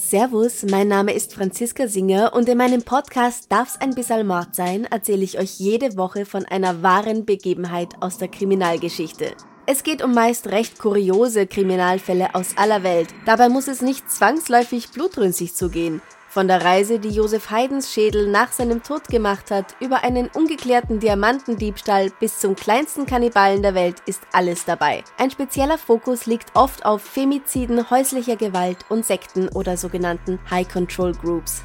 [0.00, 4.84] Servus, mein Name ist Franziska Singer und in meinem Podcast Darf's ein bisschen Mord sein,
[4.84, 9.32] erzähle ich euch jede Woche von einer wahren Begebenheit aus der Kriminalgeschichte.
[9.66, 13.08] Es geht um meist recht kuriose Kriminalfälle aus aller Welt.
[13.26, 16.00] Dabei muss es nicht zwangsläufig blutrünstig zugehen.
[16.38, 21.00] Von der Reise, die Josef Haydns Schädel nach seinem Tod gemacht hat, über einen ungeklärten
[21.00, 25.02] Diamantendiebstahl bis zum kleinsten Kannibalen der Welt ist alles dabei.
[25.16, 31.10] Ein spezieller Fokus liegt oft auf Femiziden, häuslicher Gewalt und Sekten oder sogenannten High Control
[31.10, 31.64] Groups.